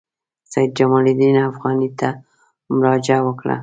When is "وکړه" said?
3.25-3.57